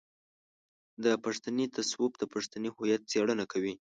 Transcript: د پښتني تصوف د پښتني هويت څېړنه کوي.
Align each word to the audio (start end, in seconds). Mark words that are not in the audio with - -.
د 1.03 1.05
پښتني 1.23 1.65
تصوف 1.75 2.11
د 2.17 2.23
پښتني 2.33 2.69
هويت 2.75 3.01
څېړنه 3.11 3.45
کوي. 3.51 3.73